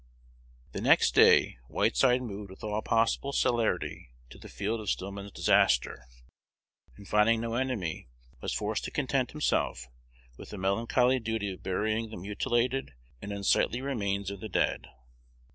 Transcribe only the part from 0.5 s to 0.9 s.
The